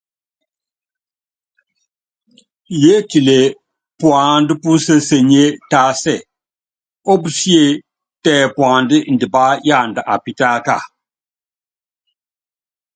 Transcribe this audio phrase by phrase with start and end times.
[2.81, 3.39] Yiétile
[3.99, 6.15] puandá púnsésenie tásɛ
[7.11, 7.63] ópusíé
[8.23, 10.77] tɛ puandá indipá yanda apítáka.